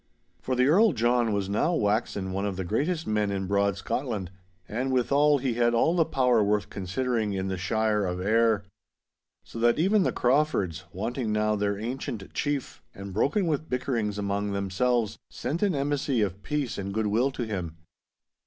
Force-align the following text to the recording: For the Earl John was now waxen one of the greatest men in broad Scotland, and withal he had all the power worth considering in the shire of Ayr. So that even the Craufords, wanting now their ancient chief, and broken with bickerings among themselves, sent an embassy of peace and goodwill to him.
For 0.41 0.55
the 0.55 0.65
Earl 0.65 0.93
John 0.93 1.31
was 1.31 1.47
now 1.47 1.75
waxen 1.75 2.31
one 2.31 2.43
of 2.47 2.55
the 2.57 2.63
greatest 2.63 3.05
men 3.05 3.29
in 3.29 3.45
broad 3.45 3.77
Scotland, 3.77 4.31
and 4.67 4.91
withal 4.91 5.37
he 5.37 5.53
had 5.53 5.75
all 5.75 5.95
the 5.95 6.05
power 6.05 6.43
worth 6.43 6.71
considering 6.71 7.33
in 7.33 7.49
the 7.49 7.55
shire 7.59 8.03
of 8.05 8.19
Ayr. 8.19 8.65
So 9.43 9.59
that 9.59 9.77
even 9.77 10.01
the 10.01 10.11
Craufords, 10.11 10.85
wanting 10.91 11.31
now 11.31 11.55
their 11.55 11.77
ancient 11.77 12.33
chief, 12.33 12.81
and 12.95 13.13
broken 13.13 13.45
with 13.45 13.69
bickerings 13.69 14.17
among 14.17 14.53
themselves, 14.53 15.19
sent 15.29 15.61
an 15.61 15.75
embassy 15.75 16.23
of 16.23 16.41
peace 16.41 16.79
and 16.79 16.91
goodwill 16.95 17.29
to 17.33 17.43
him. 17.45 17.77